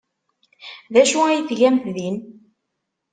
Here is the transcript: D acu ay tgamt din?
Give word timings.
D 0.93 0.95
acu 1.01 1.19
ay 1.23 1.41
tgamt 1.49 1.85
din? 1.95 2.17